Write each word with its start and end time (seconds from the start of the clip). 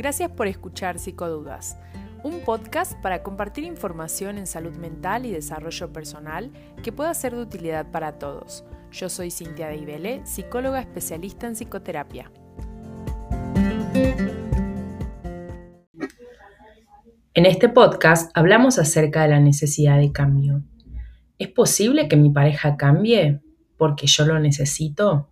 Gracias 0.00 0.30
por 0.30 0.46
escuchar 0.46 0.98
Psicodudas, 0.98 1.76
un 2.22 2.40
podcast 2.40 2.94
para 3.02 3.22
compartir 3.22 3.64
información 3.64 4.38
en 4.38 4.46
salud 4.46 4.74
mental 4.76 5.26
y 5.26 5.30
desarrollo 5.30 5.92
personal 5.92 6.50
que 6.82 6.90
pueda 6.90 7.12
ser 7.12 7.34
de 7.34 7.42
utilidad 7.42 7.90
para 7.90 8.18
todos. 8.18 8.64
Yo 8.92 9.10
soy 9.10 9.30
Cintia 9.30 9.68
Deibele, 9.68 10.24
psicóloga 10.24 10.80
especialista 10.80 11.48
en 11.48 11.52
psicoterapia. 11.52 12.32
En 17.34 17.44
este 17.44 17.68
podcast 17.68 18.30
hablamos 18.32 18.78
acerca 18.78 19.24
de 19.24 19.28
la 19.28 19.40
necesidad 19.40 19.98
de 19.98 20.12
cambio. 20.12 20.62
¿Es 21.36 21.48
posible 21.48 22.08
que 22.08 22.16
mi 22.16 22.30
pareja 22.30 22.78
cambie 22.78 23.42
porque 23.76 24.06
yo 24.06 24.24
lo 24.24 24.40
necesito? 24.40 25.28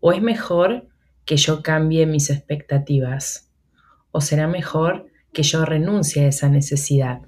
¿O 0.00 0.12
es 0.12 0.20
mejor 0.20 0.88
que 1.24 1.36
yo 1.36 1.62
cambie 1.62 2.04
mis 2.06 2.30
expectativas? 2.30 3.51
¿O 4.14 4.20
será 4.20 4.46
mejor 4.46 5.06
que 5.32 5.42
yo 5.42 5.64
renuncie 5.64 6.26
a 6.26 6.28
esa 6.28 6.50
necesidad? 6.50 7.22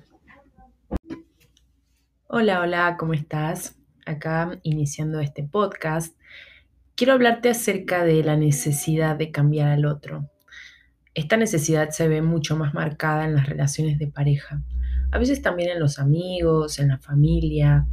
Hola, 2.26 2.60
hola, 2.60 2.96
¿cómo 2.98 3.14
estás? 3.14 3.78
Acá 4.04 4.58
iniciando 4.62 5.20
este 5.20 5.44
podcast, 5.44 6.14
quiero 6.94 7.14
hablarte 7.14 7.48
acerca 7.48 8.04
de 8.04 8.22
la 8.22 8.36
necesidad 8.36 9.16
de 9.16 9.30
cambiar 9.30 9.70
al 9.70 9.86
otro. 9.86 10.28
Esta 11.14 11.38
necesidad 11.38 11.88
se 11.88 12.06
ve 12.06 12.20
mucho 12.20 12.54
más 12.54 12.74
marcada 12.74 13.24
en 13.24 13.34
las 13.34 13.46
relaciones 13.46 13.98
de 13.98 14.08
pareja, 14.08 14.62
a 15.10 15.18
veces 15.18 15.40
también 15.40 15.70
en 15.70 15.80
los 15.80 15.98
amigos, 15.98 16.78
en 16.78 16.88
la 16.88 16.98
familia, 16.98 17.86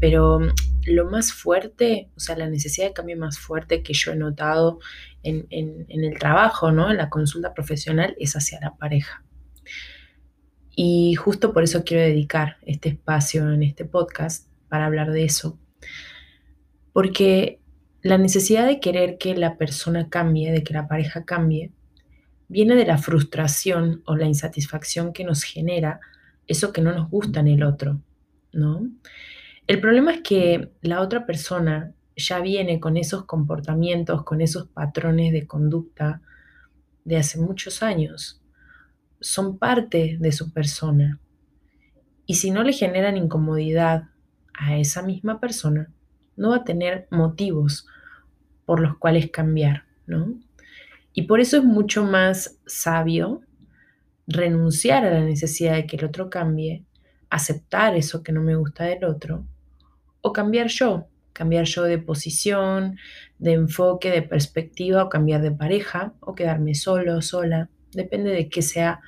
pero 0.00 0.40
mm, 0.40 0.48
lo 0.86 1.10
más 1.10 1.32
fuerte, 1.32 2.10
o 2.16 2.20
sea, 2.20 2.36
la 2.36 2.48
necesidad 2.48 2.88
de 2.88 2.92
cambio 2.94 3.16
más 3.16 3.38
fuerte 3.38 3.82
que 3.82 3.92
yo 3.92 4.12
he 4.12 4.16
notado 4.16 4.80
en, 5.22 5.46
el 5.50 6.18
trabajo, 6.18 6.72
¿no? 6.72 6.90
En 6.90 6.96
la 6.96 7.10
consulta 7.10 7.52
profesional 7.52 8.16
es 8.18 8.34
hacia 8.34 8.58
la 8.60 8.74
pareja. 8.74 9.22
Y 10.74 11.14
justo 11.14 11.52
por 11.52 11.62
eso 11.62 11.84
quiero 11.84 12.02
dedicar 12.02 12.56
este 12.62 12.88
espacio 12.88 13.52
en 13.52 13.62
este 13.62 13.84
podcast 13.84 14.48
para 14.68 14.86
hablar 14.86 15.12
de 15.12 15.24
eso. 15.24 15.58
Porque 16.92 17.60
la 18.00 18.16
necesidad 18.16 18.66
de 18.66 18.80
querer 18.80 19.18
que 19.18 19.36
la 19.36 19.58
persona 19.58 20.08
cambie, 20.08 20.52
de 20.52 20.64
que 20.64 20.72
la 20.72 20.88
pareja 20.88 21.24
cambie, 21.24 21.70
viene 22.48 22.74
de 22.74 22.86
la 22.86 22.96
frustración 22.96 24.02
o 24.06 24.16
la 24.16 24.26
insatisfacción 24.26 25.12
que 25.12 25.24
nos 25.24 25.42
genera 25.42 26.00
eso 26.46 26.72
que 26.72 26.80
no 26.80 26.92
nos 26.92 27.08
gusta 27.10 27.40
en 27.40 27.48
el 27.48 27.62
otro, 27.62 28.00
¿no? 28.52 28.88
El 29.70 29.80
problema 29.80 30.14
es 30.14 30.22
que 30.22 30.72
la 30.82 31.00
otra 31.00 31.26
persona 31.26 31.94
ya 32.16 32.40
viene 32.40 32.80
con 32.80 32.96
esos 32.96 33.24
comportamientos, 33.24 34.24
con 34.24 34.40
esos 34.40 34.66
patrones 34.66 35.32
de 35.32 35.46
conducta 35.46 36.22
de 37.04 37.16
hace 37.16 37.38
muchos 37.38 37.80
años. 37.80 38.42
Son 39.20 39.58
parte 39.58 40.16
de 40.18 40.32
su 40.32 40.52
persona. 40.52 41.20
Y 42.26 42.34
si 42.34 42.50
no 42.50 42.64
le 42.64 42.72
generan 42.72 43.16
incomodidad 43.16 44.08
a 44.54 44.76
esa 44.76 45.02
misma 45.02 45.38
persona, 45.38 45.88
no 46.34 46.50
va 46.50 46.56
a 46.56 46.64
tener 46.64 47.06
motivos 47.12 47.86
por 48.66 48.80
los 48.80 48.98
cuales 48.98 49.30
cambiar, 49.30 49.84
¿no? 50.04 50.34
Y 51.12 51.28
por 51.28 51.38
eso 51.38 51.58
es 51.58 51.62
mucho 51.62 52.02
más 52.02 52.58
sabio 52.66 53.42
renunciar 54.26 55.04
a 55.04 55.14
la 55.14 55.20
necesidad 55.20 55.76
de 55.76 55.86
que 55.86 55.94
el 55.94 56.06
otro 56.06 56.28
cambie, 56.28 56.84
aceptar 57.28 57.94
eso 57.94 58.24
que 58.24 58.32
no 58.32 58.42
me 58.42 58.56
gusta 58.56 58.82
del 58.82 59.04
otro 59.04 59.46
o 60.22 60.32
cambiar 60.32 60.68
yo, 60.68 61.06
cambiar 61.32 61.64
yo 61.64 61.84
de 61.84 61.98
posición, 61.98 62.98
de 63.38 63.52
enfoque, 63.52 64.10
de 64.10 64.22
perspectiva, 64.22 65.04
o 65.04 65.08
cambiar 65.08 65.42
de 65.42 65.52
pareja, 65.52 66.14
o 66.20 66.34
quedarme 66.34 66.74
solo, 66.74 67.22
sola, 67.22 67.70
depende 67.92 68.30
de 68.30 68.48
qué 68.48 68.62
sea 68.62 69.00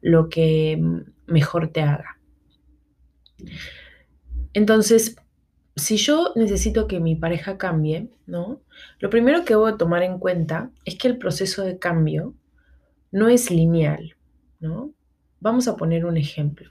lo 0.00 0.28
que 0.28 0.80
mejor 1.26 1.68
te 1.68 1.82
haga. 1.82 2.18
Entonces, 4.52 5.16
si 5.76 5.98
yo 5.98 6.32
necesito 6.36 6.88
que 6.88 7.00
mi 7.00 7.16
pareja 7.16 7.58
cambie, 7.58 8.08
¿no? 8.26 8.62
Lo 8.98 9.10
primero 9.10 9.44
que 9.44 9.54
voy 9.54 9.72
a 9.72 9.76
tomar 9.76 10.02
en 10.02 10.18
cuenta 10.18 10.70
es 10.84 10.96
que 10.96 11.08
el 11.08 11.18
proceso 11.18 11.62
de 11.62 11.78
cambio 11.78 12.34
no 13.12 13.28
es 13.28 13.50
lineal, 13.50 14.16
¿no? 14.58 14.92
Vamos 15.40 15.68
a 15.68 15.76
poner 15.76 16.06
un 16.06 16.16
ejemplo. 16.16 16.70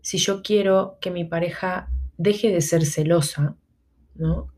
Si 0.00 0.18
yo 0.18 0.42
quiero 0.42 0.98
que 1.00 1.10
mi 1.10 1.24
pareja 1.24 1.88
deje 2.18 2.50
de 2.50 2.60
ser 2.60 2.84
celosa, 2.84 3.56
¿no? 4.14 4.52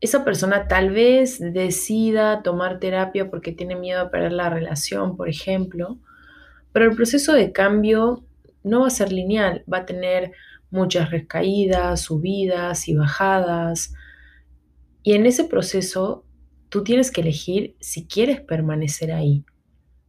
Esa 0.00 0.24
persona 0.24 0.68
tal 0.68 0.90
vez 0.90 1.38
decida 1.40 2.42
tomar 2.42 2.78
terapia 2.78 3.30
porque 3.30 3.52
tiene 3.52 3.76
miedo 3.76 4.02
a 4.02 4.10
perder 4.10 4.32
la 4.32 4.50
relación, 4.50 5.16
por 5.16 5.28
ejemplo, 5.28 5.98
pero 6.72 6.90
el 6.90 6.96
proceso 6.96 7.32
de 7.32 7.52
cambio 7.52 8.24
no 8.62 8.80
va 8.80 8.88
a 8.88 8.90
ser 8.90 9.12
lineal, 9.12 9.64
va 9.72 9.78
a 9.78 9.86
tener 9.86 10.32
muchas 10.70 11.10
recaídas, 11.10 12.02
subidas 12.02 12.88
y 12.88 12.94
bajadas. 12.94 13.94
Y 15.02 15.14
en 15.14 15.24
ese 15.24 15.44
proceso 15.44 16.24
tú 16.68 16.82
tienes 16.82 17.10
que 17.10 17.20
elegir 17.20 17.76
si 17.80 18.06
quieres 18.06 18.40
permanecer 18.40 19.12
ahí, 19.12 19.44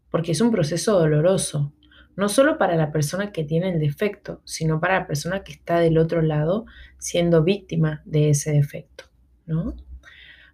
porque 0.09 0.31
es 0.31 0.41
un 0.41 0.51
proceso 0.51 0.99
doloroso 0.99 1.71
no 2.15 2.29
solo 2.29 2.57
para 2.57 2.75
la 2.75 2.91
persona 2.91 3.31
que 3.31 3.43
tiene 3.43 3.69
el 3.69 3.79
defecto, 3.79 4.41
sino 4.45 4.79
para 4.79 4.99
la 4.99 5.07
persona 5.07 5.43
que 5.43 5.51
está 5.51 5.79
del 5.79 5.97
otro 5.97 6.21
lado 6.21 6.65
siendo 6.97 7.43
víctima 7.43 8.01
de 8.05 8.29
ese 8.29 8.51
defecto, 8.51 9.05
¿no? 9.45 9.75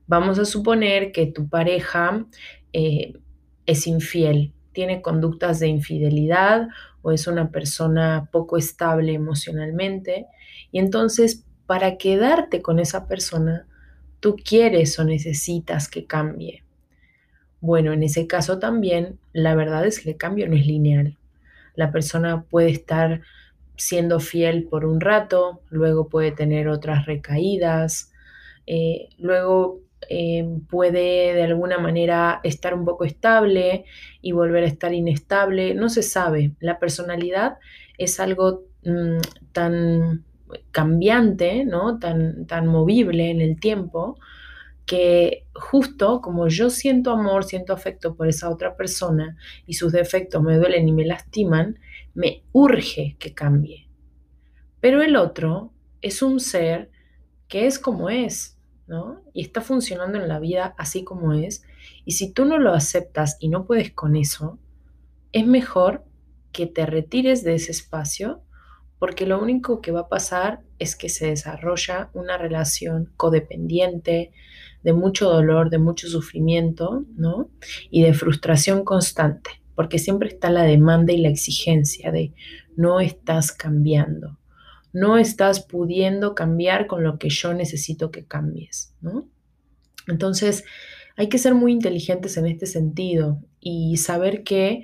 Vamos 0.07 0.39
a 0.39 0.45
suponer 0.45 1.11
que 1.11 1.27
tu 1.27 1.47
pareja 1.47 2.25
eh, 2.73 3.13
es 3.65 3.87
infiel, 3.87 4.53
tiene 4.73 5.01
conductas 5.01 5.59
de 5.59 5.67
infidelidad 5.67 6.67
o 7.01 7.11
es 7.11 7.27
una 7.27 7.51
persona 7.51 8.27
poco 8.31 8.57
estable 8.57 9.13
emocionalmente 9.13 10.25
y 10.71 10.79
entonces 10.79 11.45
para 11.67 11.97
quedarte 11.97 12.61
con 12.61 12.79
esa 12.79 13.07
persona, 13.07 13.67
tú 14.19 14.35
quieres 14.35 14.97
o 14.99 15.05
necesitas 15.05 15.87
que 15.87 16.05
cambie. 16.05 16.63
Bueno, 17.61 17.93
en 17.93 18.03
ese 18.03 18.27
caso 18.27 18.59
también 18.59 19.19
la 19.31 19.55
verdad 19.55 19.85
es 19.85 19.99
que 19.99 20.09
el 20.09 20.17
cambio 20.17 20.49
no 20.49 20.55
es 20.55 20.65
lineal 20.65 21.17
la 21.75 21.91
persona 21.91 22.43
puede 22.43 22.69
estar 22.69 23.21
siendo 23.75 24.19
fiel 24.19 24.67
por 24.69 24.85
un 24.85 25.01
rato, 25.01 25.61
luego 25.69 26.07
puede 26.07 26.31
tener 26.31 26.67
otras 26.67 27.05
recaídas, 27.05 28.11
eh, 28.67 29.09
luego 29.17 29.79
eh, 30.09 30.45
puede 30.69 31.33
de 31.33 31.43
alguna 31.43 31.77
manera 31.77 32.39
estar 32.43 32.73
un 32.73 32.85
poco 32.85 33.05
estable 33.05 33.85
y 34.21 34.31
volver 34.33 34.63
a 34.63 34.67
estar 34.67 34.93
inestable, 34.93 35.73
no 35.73 35.89
se 35.89 36.03
sabe. 36.03 36.51
La 36.59 36.79
personalidad 36.79 37.57
es 37.97 38.19
algo 38.19 38.63
mm, 38.83 39.19
tan 39.51 40.23
cambiante, 40.71 41.65
¿no? 41.65 41.99
tan, 41.99 42.45
tan 42.45 42.67
movible 42.67 43.29
en 43.29 43.41
el 43.41 43.59
tiempo, 43.59 44.17
que 44.91 45.47
justo 45.53 46.19
como 46.19 46.49
yo 46.49 46.69
siento 46.69 47.11
amor, 47.11 47.45
siento 47.45 47.71
afecto 47.71 48.13
por 48.13 48.27
esa 48.27 48.49
otra 48.49 48.75
persona 48.75 49.37
y 49.65 49.75
sus 49.75 49.93
defectos 49.93 50.43
me 50.43 50.57
duelen 50.57 50.85
y 50.85 50.91
me 50.91 51.05
lastiman, 51.05 51.79
me 52.13 52.43
urge 52.51 53.15
que 53.17 53.33
cambie. 53.33 53.87
Pero 54.81 55.01
el 55.01 55.15
otro 55.15 55.71
es 56.01 56.21
un 56.21 56.41
ser 56.41 56.91
que 57.47 57.67
es 57.67 57.79
como 57.79 58.09
es, 58.09 58.57
¿no? 58.85 59.21
Y 59.31 59.43
está 59.43 59.61
funcionando 59.61 60.17
en 60.17 60.27
la 60.27 60.39
vida 60.39 60.75
así 60.77 61.05
como 61.05 61.31
es. 61.31 61.63
Y 62.03 62.11
si 62.11 62.33
tú 62.33 62.43
no 62.43 62.57
lo 62.57 62.73
aceptas 62.73 63.37
y 63.39 63.47
no 63.47 63.65
puedes 63.65 63.93
con 63.93 64.17
eso, 64.17 64.59
es 65.31 65.47
mejor 65.47 66.03
que 66.51 66.67
te 66.67 66.85
retires 66.85 67.45
de 67.45 67.55
ese 67.55 67.71
espacio 67.71 68.41
porque 68.99 69.25
lo 69.25 69.41
único 69.41 69.81
que 69.81 69.91
va 69.91 70.01
a 70.01 70.09
pasar 70.09 70.61
es 70.77 70.95
que 70.95 71.09
se 71.09 71.27
desarrolla 71.27 72.11
una 72.13 72.37
relación 72.37 73.11
codependiente, 73.17 74.31
de 74.83 74.93
mucho 74.93 75.29
dolor, 75.29 75.69
de 75.69 75.77
mucho 75.77 76.07
sufrimiento, 76.07 77.05
¿no? 77.15 77.49
Y 77.89 78.03
de 78.03 78.13
frustración 78.13 78.83
constante, 78.83 79.49
porque 79.75 79.99
siempre 79.99 80.29
está 80.29 80.49
la 80.49 80.63
demanda 80.63 81.13
y 81.13 81.17
la 81.17 81.29
exigencia 81.29 82.11
de 82.11 82.33
no 82.75 82.99
estás 82.99 83.51
cambiando, 83.51 84.39
no 84.93 85.17
estás 85.17 85.65
pudiendo 85.65 86.35
cambiar 86.35 86.87
con 86.87 87.03
lo 87.03 87.17
que 87.17 87.29
yo 87.29 87.53
necesito 87.53 88.11
que 88.11 88.25
cambies, 88.25 88.95
¿no? 89.01 89.27
Entonces, 90.07 90.63
hay 91.15 91.29
que 91.29 91.37
ser 91.37 91.53
muy 91.53 91.71
inteligentes 91.71 92.37
en 92.37 92.47
este 92.47 92.65
sentido 92.65 93.41
y 93.59 93.97
saber 93.97 94.43
que 94.43 94.83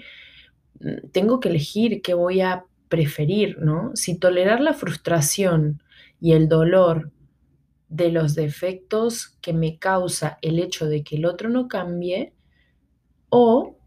mm, 0.80 1.10
tengo 1.12 1.40
que 1.40 1.50
elegir 1.50 2.02
qué 2.02 2.14
voy 2.14 2.42
a 2.42 2.66
preferir, 2.90 3.58
¿no? 3.60 3.92
Si 3.96 4.18
tolerar 4.18 4.62
la 4.62 4.74
frustración 4.74 5.82
y 6.20 6.34
el 6.34 6.48
dolor 6.48 7.12
de 7.89 8.12
los 8.12 8.36
defectos 8.36 9.38
que 9.42 9.54
me 9.54 9.78
causa 9.78 10.38
el 10.42 10.60
hecho 10.60 10.88
de 10.88 11.04
que 11.04 11.16
el 11.18 11.25
otro 11.25 11.50
no 11.50 11.68
cambie 11.68 12.34
o 13.30 13.78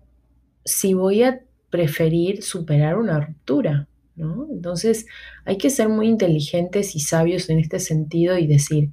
si 0.65 0.95
voy 0.95 1.23
a 1.23 1.41
preferir 1.71 2.43
superar 2.43 2.99
una 2.99 3.21
ruptura, 3.21 3.89
¿no? 4.17 4.47
Entonces 4.51 5.07
hay 5.45 5.57
que 5.57 5.71
ser 5.71 5.89
muy 5.89 6.09
inteligentes 6.09 6.95
y 6.95 7.01
sabios 7.01 7.49
en 7.49 7.59
este 7.59 7.79
sentido 7.79 8.37
y 8.39 8.47
decir, 8.47 8.91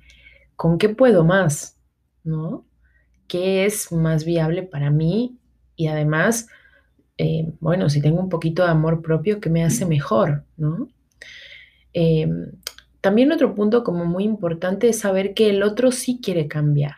¿con 0.55 0.77
qué 0.77 0.89
puedo 0.89 1.23
más? 1.23 1.77
¿No? 2.23 2.65
¿Qué 3.27 3.65
es 3.65 3.91
más 3.91 4.25
viable 4.25 4.63
para 4.63 4.89
mí? 4.89 5.37
Y 5.75 5.87
además, 5.87 6.47
eh, 7.17 7.51
bueno, 7.59 7.89
si 7.89 8.01
tengo 8.01 8.19
un 8.19 8.29
poquito 8.29 8.63
de 8.63 8.69
amor 8.69 9.01
propio, 9.01 9.39
¿qué 9.39 9.49
me 9.49 9.63
hace 9.63 9.85
mejor? 9.85 10.45
¿no? 10.55 10.87
Em, 11.93 12.51
también 13.01 13.31
otro 13.31 13.55
punto 13.55 13.83
como 13.83 14.05
muy 14.05 14.23
importante 14.23 14.89
es 14.89 14.99
saber 14.99 15.33
que 15.33 15.49
el 15.49 15.63
otro 15.63 15.91
sí 15.91 16.19
quiere 16.21 16.47
cambiar. 16.47 16.95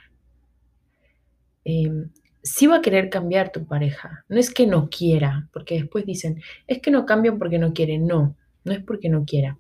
Eh, 1.66 2.08
sí 2.42 2.68
va 2.68 2.78
a 2.78 2.82
querer 2.82 3.10
cambiar 3.10 3.52
tu 3.52 3.66
pareja. 3.66 4.26
No 4.30 4.40
es 4.40 4.54
que 4.54 4.66
no 4.66 4.90
quiera, 4.90 5.50
porque 5.54 5.76
después 5.76 6.06
dicen, 6.06 6.42
es 6.68 6.82
que 6.82 6.92
no 6.92 7.06
cambian 7.06 7.38
porque 7.38 7.60
no 7.60 7.74
quieren. 7.74 8.08
No, 8.08 8.36
no 8.64 8.72
es 8.72 8.84
porque 8.84 9.10
no 9.10 9.26
quiera. 9.26 9.58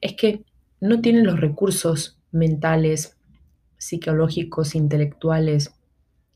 Es 0.00 0.14
que 0.14 0.44
no 0.80 1.00
tienen 1.00 1.26
los 1.26 1.40
recursos 1.40 2.18
mentales, 2.30 3.16
psicológicos, 3.78 4.74
intelectuales, 4.74 5.74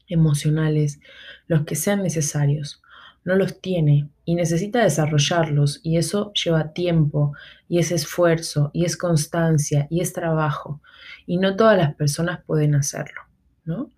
emocionales, 0.06 1.00
los 1.46 1.64
que 1.64 1.74
sean 1.74 2.02
necesarios. 2.02 2.82
No 3.28 3.36
los 3.36 3.60
tiene 3.60 4.08
y 4.24 4.36
necesita 4.36 4.82
desarrollarlos 4.82 5.80
y 5.82 5.98
eso 5.98 6.32
lleva 6.32 6.72
tiempo 6.72 7.34
y 7.68 7.78
es 7.78 7.92
esfuerzo 7.92 8.70
y 8.72 8.86
es 8.86 8.96
constancia 8.96 9.86
y 9.90 10.00
es 10.00 10.14
trabajo 10.14 10.80
y 11.26 11.36
no 11.36 11.54
todas 11.54 11.76
las 11.76 11.94
personas 11.94 12.42
pueden 12.46 12.74
hacerlo, 12.74 13.20
¿no? 13.66 13.90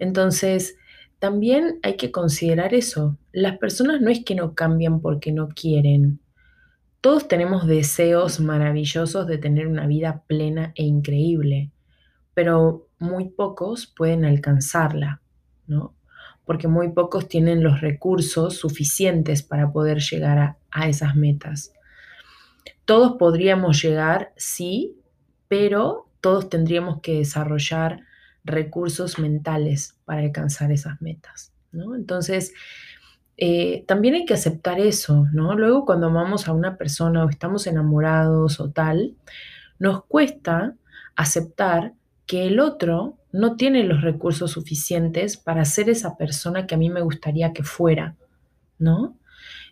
Entonces, 0.00 0.78
también 1.20 1.78
hay 1.84 1.96
que 1.96 2.10
considerar 2.10 2.74
eso. 2.74 3.16
Las 3.30 3.56
personas 3.58 4.00
no 4.00 4.10
es 4.10 4.24
que 4.24 4.34
no 4.34 4.56
cambian 4.56 5.00
porque 5.00 5.30
no 5.30 5.50
quieren. 5.50 6.18
Todos 7.00 7.28
tenemos 7.28 7.68
deseos 7.68 8.40
maravillosos 8.40 9.28
de 9.28 9.38
tener 9.38 9.68
una 9.68 9.86
vida 9.86 10.24
plena 10.26 10.72
e 10.74 10.82
increíble, 10.82 11.70
pero 12.34 12.88
muy 12.98 13.28
pocos 13.28 13.86
pueden 13.86 14.24
alcanzarla, 14.24 15.22
¿no? 15.68 15.94
Porque 16.44 16.68
muy 16.68 16.90
pocos 16.90 17.28
tienen 17.28 17.62
los 17.62 17.80
recursos 17.80 18.56
suficientes 18.56 19.42
para 19.42 19.72
poder 19.72 19.98
llegar 19.98 20.56
a, 20.70 20.88
esas 20.88 21.14
metas. 21.14 21.72
Todos 22.84 23.16
podríamos 23.18 23.80
llegar, 23.82 24.32
sí, 24.36 24.96
pero 25.48 26.08
todos 26.20 26.48
tendríamos 26.48 27.00
que 27.00 27.18
desarrollar 27.18 28.00
recursos 28.44 29.18
mentales 29.18 29.96
para 30.04 30.20
alcanzar 30.20 30.72
esas 30.72 31.00
metas, 31.00 31.52
¿no? 31.70 31.94
Entonces, 31.94 32.52
eh, 33.36 33.84
también 33.86 34.14
hay 34.14 34.24
que 34.24 34.34
aceptar 34.34 34.80
eso, 34.80 35.26
¿no? 35.32 35.54
Luego 35.56 35.84
cuando 35.84 36.08
amamos 36.08 36.48
a 36.48 36.52
una 36.52 36.76
persona 36.76 37.24
o 37.24 37.28
estamos 37.28 37.66
enamorados 37.66 38.60
o 38.60 38.70
tal, 38.70 39.14
nos 39.78 40.04
cuesta 40.04 40.74
aceptar 41.16 41.92
que 42.32 42.46
el 42.46 42.60
otro 42.60 43.18
no 43.30 43.56
tiene 43.56 43.84
los 43.84 44.00
recursos 44.00 44.52
suficientes 44.52 45.36
para 45.36 45.66
ser 45.66 45.90
esa 45.90 46.16
persona 46.16 46.66
que 46.66 46.74
a 46.74 46.78
mí 46.78 46.88
me 46.88 47.02
gustaría 47.02 47.52
que 47.52 47.62
fuera, 47.62 48.16
¿no? 48.78 49.18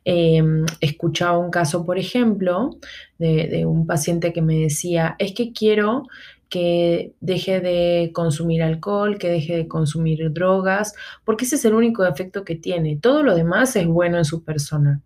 Eh, 0.05 0.43
escuchaba 0.83 1.39
un 1.39 1.51
caso, 1.51 1.87
por 1.87 1.97
ejemplo, 1.97 2.77
de, 3.17 3.65
un 3.65 3.87
paciente 3.87 4.35
que 4.35 4.43
me 4.43 4.57
decía, 4.57 5.17
es 5.19 5.33
que 5.33 5.55
quiero 5.55 6.03
que 6.51 7.15
deje 7.21 7.61
de 7.61 8.11
consumir 8.13 8.63
alcohol, 8.63 9.17
que 9.17 9.31
deje 9.31 9.57
de 9.57 9.67
consumir 9.67 10.31
drogas, 10.31 10.93
porque 11.25 11.47
ese 11.47 11.57
es 11.57 11.65
el 11.65 11.73
único 11.73 12.05
efecto 12.05 12.45
que 12.45 12.57
tiene. 12.57 12.99
Todo 12.99 13.23
lo 13.23 13.35
demás 13.35 13.75
es 13.75 13.87
bueno 13.87 14.19
en 14.19 14.27
su 14.27 14.45
persona. 14.45 15.01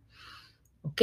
Ok, 0.83 1.03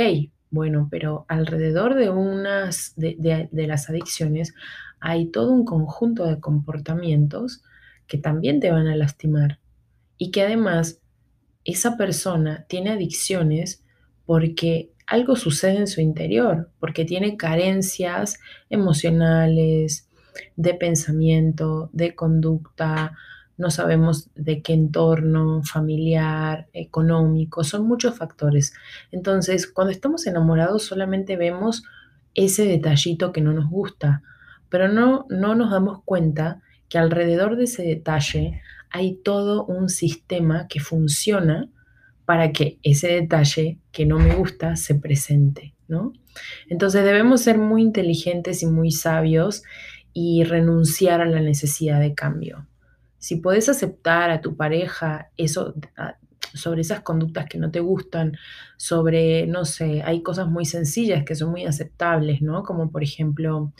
bueno, 0.52 0.88
pero 0.92 1.26
alrededor 1.28 1.96
de 1.96 2.10
unas 2.10 2.94
de, 2.96 3.50
de, 3.52 3.68
las 3.68 3.90
adicciones 3.90 4.54
hay 5.00 5.28
todo 5.28 5.52
un 5.52 5.66
conjunto 5.66 6.26
de 6.26 6.40
comportamientos 6.40 7.64
que 8.06 8.18
también 8.18 8.60
te 8.60 8.72
van 8.72 8.88
a 8.88 8.96
lastimar 8.96 9.60
y 10.18 10.32
que 10.32 10.44
además 10.44 11.00
esa 11.64 11.98
persona 11.98 12.66
tiene 12.68 12.92
adicciones 12.92 13.84
porque 14.26 14.92
algo 15.08 15.36
sucede 15.36 15.78
en 15.78 15.88
su 15.88 16.02
interior, 16.02 16.70
porque 16.80 17.06
tiene 17.06 17.38
carencias 17.38 18.40
emocionales, 18.70 20.08
de 20.56 20.74
pensamiento, 20.74 21.90
de 21.94 22.16
conducta, 22.16 23.18
no 23.62 23.70
sabemos 23.70 24.30
de 24.36 24.62
qué 24.62 24.74
entorno 24.74 25.62
familiar, 25.64 26.68
económico, 26.74 27.64
son 27.64 27.88
muchos 27.88 28.18
factores. 28.18 28.74
Entonces, 29.12 29.68
cuando 29.68 29.92
estamos 29.92 30.26
enamorados 30.26 30.84
solamente 30.84 31.38
vemos 31.38 31.84
ese 32.34 32.66
detallito 32.66 33.32
que 33.32 33.42
no 33.42 33.54
nos 33.54 33.70
gusta, 33.70 34.24
pero 34.70 34.88
no, 34.88 35.28
no 35.30 35.54
nos 35.54 35.70
damos 35.72 36.02
cuenta 36.04 36.62
que 36.90 36.98
alrededor 36.98 37.56
de 37.56 37.66
ese 37.66 37.84
detalle 37.84 38.62
hay 38.90 39.14
todo 39.24 39.64
un 39.66 39.90
sistema 39.90 40.68
que 40.68 40.80
funciona 40.80 41.70
para 42.26 42.52
que 42.52 42.80
ese 42.82 43.10
detalle 43.10 43.78
que 43.92 44.08
no 44.08 44.18
me 44.18 44.36
gusta 44.36 44.76
se 44.76 44.96
presente, 44.96 45.76
¿no? 45.88 46.14
Entonces 46.68 47.04
debemos 47.04 47.42
ser 47.42 47.60
muy 47.60 47.84
inteligentes 47.84 48.64
y 48.64 48.66
muy 48.66 48.92
sabios 48.92 49.64
y 50.14 50.44
renunciar 50.46 51.22
a 51.22 51.26
la 51.26 51.42
necesidad 51.42 52.00
de 52.00 52.16
cambio. 52.16 52.66
Si 53.22 53.36
puedes 53.36 53.70
aceptar 53.70 54.32
a 54.32 54.42
tu 54.42 54.56
pareja 54.56 55.30
eso, 55.38 55.76
sobre 56.56 56.82
esas 56.82 57.02
conductas 57.02 57.46
que 57.46 57.60
no 57.60 57.70
te 57.70 57.80
gustan, 57.80 58.36
sobre, 58.78 59.46
no 59.46 59.64
sé, 59.64 60.02
hay 60.04 60.24
cosas 60.24 60.48
muy 60.48 60.66
sencillas 60.66 61.24
que 61.24 61.36
son 61.36 61.52
muy 61.52 61.66
aceptables, 61.66 62.42
¿no? 62.42 62.64
Como 62.64 62.90
por 62.90 63.04
ejemplo, 63.04 63.74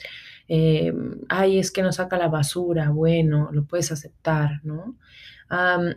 eh, 0.46 0.92
ay, 1.28 1.58
es 1.58 1.72
que 1.72 1.82
no 1.82 1.90
saca 1.90 2.16
la 2.16 2.28
basura, 2.28 2.90
bueno, 2.90 3.50
lo 3.52 3.64
puedes 3.64 3.90
aceptar, 3.90 4.60
¿no? 4.62 4.94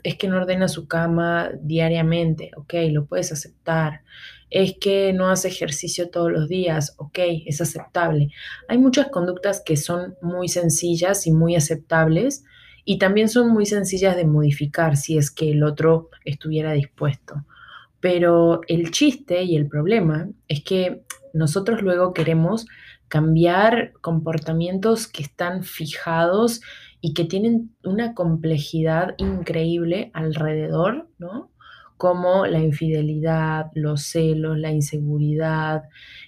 Es 0.04 0.18
que 0.18 0.28
no 0.28 0.38
ordena 0.38 0.68
su 0.68 0.88
cama 0.88 1.52
diariamente, 1.62 2.52
ok, 2.58 2.74
lo 2.92 3.06
puedes 3.06 3.32
aceptar 3.32 4.02
es 4.50 4.76
que 4.80 5.12
no 5.12 5.30
hace 5.30 5.50
ejercicio 5.50 6.10
todos 6.10 6.32
los 6.32 6.48
días, 6.48 6.94
ok, 6.98 7.20
es 7.46 7.60
aceptable. 7.60 8.30
Hay 8.68 8.78
muchas 8.78 9.10
conductas 9.10 9.62
que 9.66 9.76
son 9.76 10.16
muy 10.22 10.48
sencillas 10.48 11.28
y 11.28 11.32
muy 11.32 11.56
aceptables 11.56 12.46
y 12.86 13.00
también 13.00 13.28
son 13.28 13.50
muy 13.50 13.66
sencillas 13.66 14.16
de 14.16 14.26
modificar 14.26 14.96
si 14.96 15.18
es 15.18 15.32
que 15.32 15.52
el 15.52 15.64
otro 15.64 16.10
estuviera 16.24 16.72
dispuesto. 16.72 17.44
Pero 18.00 18.62
el 18.68 18.92
chiste 18.92 19.44
y 19.44 19.56
el 19.56 19.68
problema 19.68 20.30
es 20.48 20.64
que 20.64 21.04
nosotros 21.34 21.82
luego 21.82 22.14
queremos 22.14 22.68
cambiar 23.08 23.94
comportamientos 24.02 25.08
que 25.08 25.24
están 25.24 25.64
fijados 25.64 26.62
y 27.02 27.14
que 27.14 27.26
tienen 27.26 27.76
una 27.84 28.14
complejidad 28.14 29.16
increíble 29.18 30.12
alrededor, 30.14 31.10
¿no? 31.18 31.52
Como 31.98 32.46
la 32.46 32.60
infidelidad, 32.60 33.72
los 33.74 34.04
celos, 34.04 34.58
la 34.58 34.72
inseguridad, 34.72 35.84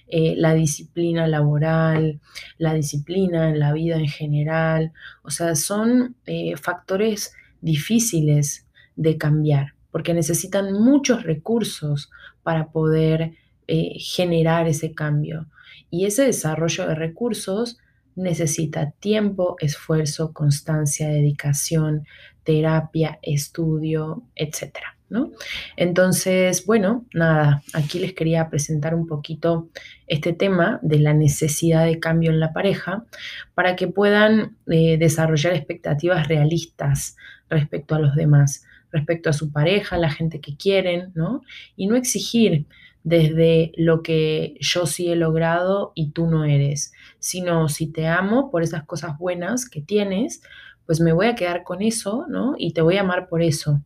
eh, 0.08 0.34
la 0.36 0.54
disciplina 0.54 1.26
laboral, 1.26 2.20
la 2.56 2.74
disciplina 2.74 3.50
en 3.50 3.58
la 3.58 3.72
vida 3.72 3.96
en 3.96 4.08
general. 4.08 4.92
O 5.22 5.30
sea, 5.30 5.54
son 5.54 6.16
eh, 6.26 6.56
factores 6.56 7.34
difíciles 7.60 8.66
de 8.96 9.18
cambiar 9.18 9.74
porque 9.90 10.14
necesitan 10.14 10.72
muchos 10.72 11.24
recursos 11.24 12.10
para 12.42 12.68
poder 12.68 13.34
eh, 13.66 13.94
generar 13.98 14.68
ese 14.68 14.94
cambio. 14.94 15.46
Y 15.90 16.06
ese 16.06 16.24
desarrollo 16.24 16.86
de 16.86 16.94
recursos 16.94 17.78
necesita 18.14 18.90
tiempo, 18.92 19.56
esfuerzo, 19.60 20.32
constancia, 20.32 21.08
dedicación, 21.08 22.06
terapia, 22.42 23.18
estudio, 23.22 24.24
etcétera. 24.34 24.97
¿No? 25.10 25.30
Entonces, 25.76 26.66
bueno, 26.66 27.06
nada, 27.12 27.62
aquí 27.72 27.98
les 27.98 28.12
quería 28.12 28.50
presentar 28.50 28.94
un 28.94 29.06
poquito 29.06 29.68
este 30.06 30.32
tema 30.32 30.78
de 30.82 30.98
la 30.98 31.14
necesidad 31.14 31.84
de 31.86 31.98
cambio 31.98 32.30
en 32.30 32.40
la 32.40 32.52
pareja 32.52 33.04
para 33.54 33.76
que 33.76 33.88
puedan 33.88 34.56
eh, 34.66 34.98
desarrollar 34.98 35.54
expectativas 35.54 36.28
realistas 36.28 37.16
respecto 37.48 37.94
a 37.94 38.00
los 38.00 38.14
demás, 38.14 38.64
respecto 38.92 39.30
a 39.30 39.34
su 39.34 39.52
pareja, 39.52 39.96
la 39.96 40.10
gente 40.10 40.40
que 40.40 40.56
quieren, 40.56 41.12
¿no? 41.14 41.42
Y 41.76 41.86
no 41.86 41.96
exigir 41.96 42.66
desde 43.04 43.72
lo 43.76 44.02
que 44.02 44.56
yo 44.60 44.86
sí 44.86 45.10
he 45.10 45.16
logrado 45.16 45.92
y 45.94 46.10
tú 46.10 46.26
no 46.26 46.44
eres, 46.44 46.92
sino 47.18 47.68
si 47.68 47.86
te 47.86 48.06
amo 48.06 48.50
por 48.50 48.62
esas 48.62 48.84
cosas 48.84 49.16
buenas 49.18 49.68
que 49.68 49.80
tienes, 49.80 50.42
pues 50.88 51.02
me 51.02 51.12
voy 51.12 51.26
a 51.26 51.34
quedar 51.34 51.64
con 51.64 51.82
eso, 51.82 52.24
¿no? 52.30 52.54
Y 52.56 52.72
te 52.72 52.80
voy 52.80 52.96
a 52.96 53.02
amar 53.02 53.28
por 53.28 53.42
eso. 53.42 53.82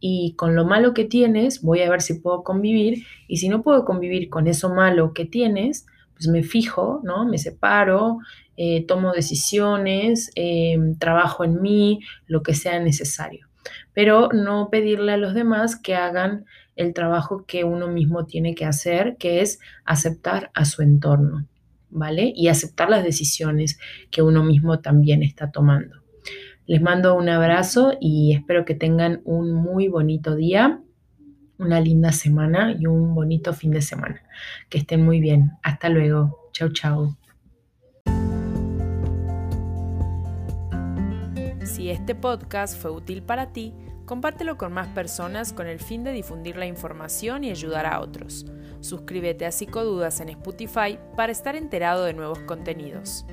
Y 0.00 0.34
con 0.34 0.56
lo 0.56 0.64
malo 0.64 0.94
que 0.94 1.04
tienes, 1.04 1.62
voy 1.62 1.82
a 1.82 1.88
ver 1.88 2.02
si 2.02 2.14
puedo 2.14 2.42
convivir. 2.42 3.04
Y 3.28 3.36
si 3.36 3.48
no 3.48 3.62
puedo 3.62 3.84
convivir 3.84 4.28
con 4.30 4.48
eso 4.48 4.74
malo 4.74 5.14
que 5.14 5.24
tienes, 5.24 5.86
pues 6.12 6.26
me 6.26 6.42
fijo, 6.42 7.02
¿no? 7.04 7.24
Me 7.24 7.38
separo, 7.38 8.18
eh, 8.56 8.84
tomo 8.84 9.12
decisiones, 9.12 10.32
eh, 10.34 10.76
trabajo 10.98 11.44
en 11.44 11.62
mí, 11.62 12.00
lo 12.26 12.42
que 12.42 12.54
sea 12.54 12.80
necesario. 12.80 13.46
Pero 13.92 14.30
no 14.32 14.70
pedirle 14.72 15.12
a 15.12 15.18
los 15.18 15.34
demás 15.34 15.76
que 15.76 15.94
hagan 15.94 16.46
el 16.74 16.94
trabajo 16.94 17.44
que 17.46 17.62
uno 17.62 17.86
mismo 17.86 18.26
tiene 18.26 18.56
que 18.56 18.64
hacer, 18.64 19.16
que 19.18 19.40
es 19.40 19.60
aceptar 19.84 20.50
a 20.54 20.64
su 20.64 20.82
entorno, 20.82 21.46
¿vale? 21.90 22.32
Y 22.34 22.48
aceptar 22.48 22.90
las 22.90 23.04
decisiones 23.04 23.78
que 24.10 24.22
uno 24.22 24.42
mismo 24.42 24.80
también 24.80 25.22
está 25.22 25.52
tomando. 25.52 25.99
Les 26.70 26.80
mando 26.80 27.16
un 27.16 27.28
abrazo 27.28 27.94
y 28.00 28.32
espero 28.32 28.64
que 28.64 28.76
tengan 28.76 29.22
un 29.24 29.52
muy 29.52 29.88
bonito 29.88 30.36
día. 30.36 30.80
una 31.58 31.80
linda 31.80 32.12
semana 32.12 32.76
y 32.78 32.86
un 32.86 33.12
bonito 33.12 33.52
fin 33.52 33.72
de 33.72 33.82
semana. 33.82 34.22
Que 34.68 34.78
estén 34.78 35.04
muy 35.04 35.18
bien. 35.18 35.50
Hasta 35.64 35.88
luego. 35.88 36.48
Chau, 36.52 36.68
chau. 36.72 37.16
Si 41.64 41.90
este 41.90 42.14
podcast 42.14 42.80
fue 42.80 42.92
útil 42.92 43.24
para 43.24 43.52
ti, 43.52 43.74
compártelo 44.06 44.56
con 44.56 44.72
más 44.72 44.86
personas 44.86 45.52
con 45.52 45.66
el 45.66 45.80
fin 45.80 46.04
de 46.04 46.12
difundir 46.12 46.56
la 46.56 46.66
información 46.66 47.42
y 47.42 47.50
ayudar 47.50 47.84
a 47.84 47.98
otros. 47.98 48.46
Suscríbete 48.78 49.44
a 49.44 49.50
Psicodudas 49.50 50.20
en 50.20 50.28
Spotify 50.28 51.00
para 51.16 51.32
estar 51.32 51.56
enterado 51.56 52.04
de 52.04 52.14
nuevos 52.14 52.38
contenidos. 52.38 53.26